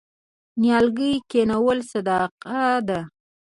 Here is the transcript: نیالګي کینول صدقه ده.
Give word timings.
نیالګي 0.61 1.13
کینول 1.29 1.79
صدقه 1.91 2.61
ده. 2.87 2.99